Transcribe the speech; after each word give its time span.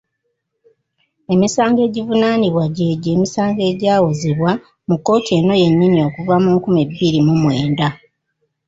Emisango 1.33 1.79
egivunaanibwa 1.87 2.65
gy'egyo 2.75 3.09
emisango 3.15 3.61
egyawozebwa 3.71 4.51
mu 4.87 4.95
kkooti 4.97 5.31
eno 5.39 5.53
yennyini 5.61 5.99
okuva 6.07 6.35
mu 6.43 6.49
nkumi 6.55 6.81
bbiri 6.89 7.19
mu 7.27 7.33
mwenda. 7.41 7.87